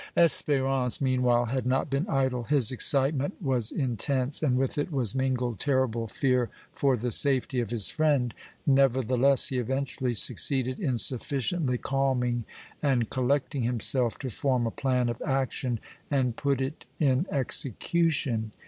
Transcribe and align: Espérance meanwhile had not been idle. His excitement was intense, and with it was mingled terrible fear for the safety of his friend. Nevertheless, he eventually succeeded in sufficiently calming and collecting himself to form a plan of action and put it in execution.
Espérance 0.17 0.99
meanwhile 0.99 1.45
had 1.45 1.63
not 1.67 1.87
been 1.91 2.07
idle. 2.07 2.45
His 2.45 2.71
excitement 2.71 3.39
was 3.39 3.71
intense, 3.71 4.41
and 4.41 4.57
with 4.57 4.79
it 4.79 4.91
was 4.91 5.13
mingled 5.13 5.59
terrible 5.59 6.07
fear 6.07 6.49
for 6.71 6.97
the 6.97 7.11
safety 7.11 7.59
of 7.59 7.69
his 7.69 7.87
friend. 7.87 8.33
Nevertheless, 8.65 9.49
he 9.49 9.59
eventually 9.59 10.15
succeeded 10.15 10.79
in 10.79 10.97
sufficiently 10.97 11.77
calming 11.77 12.45
and 12.81 13.11
collecting 13.11 13.61
himself 13.61 14.17
to 14.17 14.31
form 14.31 14.65
a 14.65 14.71
plan 14.71 15.07
of 15.07 15.21
action 15.23 15.79
and 16.09 16.35
put 16.35 16.61
it 16.61 16.87
in 16.99 17.27
execution. 17.29 18.49